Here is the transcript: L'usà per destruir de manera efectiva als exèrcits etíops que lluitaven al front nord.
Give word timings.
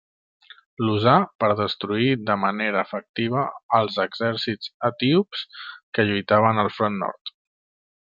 L'usà 0.85 1.11
per 1.41 1.49
destruir 1.59 2.07
de 2.29 2.37
manera 2.43 2.81
efectiva 2.89 3.43
als 3.81 3.99
exèrcits 4.07 4.73
etíops 4.93 5.45
que 5.99 6.07
lluitaven 6.09 6.63
al 6.63 6.73
front 6.79 6.99
nord. 7.05 7.33